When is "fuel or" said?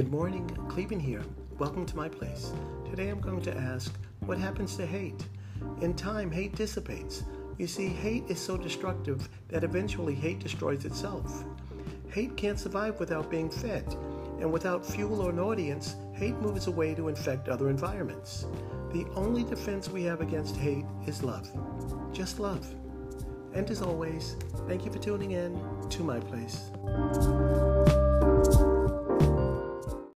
14.86-15.28